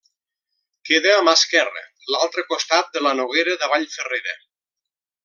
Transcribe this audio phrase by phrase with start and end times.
[0.89, 1.83] Queda a mà esquerra
[2.15, 4.35] l'altre costat de la Noguera de Vall Ferrera.